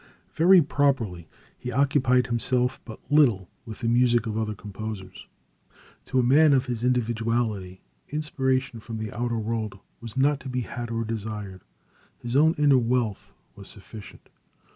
Very 0.33 0.63
properly, 0.63 1.29
he 1.55 1.71
occupied 1.71 2.25
himself 2.25 2.79
but 2.85 2.99
little 3.11 3.51
with 3.67 3.81
the 3.81 3.87
music 3.87 4.25
of 4.25 4.35
other 4.35 4.55
composers. 4.55 5.27
To 6.05 6.17
a 6.19 6.23
man 6.23 6.53
of 6.53 6.65
his 6.65 6.83
individuality, 6.83 7.83
inspiration 8.09 8.79
from 8.79 8.97
the 8.97 9.11
outer 9.11 9.37
world 9.37 9.77
was 9.99 10.17
not 10.17 10.39
to 10.39 10.49
be 10.49 10.61
had 10.61 10.89
or 10.89 11.05
desired. 11.05 11.61
His 12.17 12.35
own 12.35 12.55
inner 12.57 12.79
wealth 12.79 13.31
was 13.55 13.67
sufficient. 13.67 14.29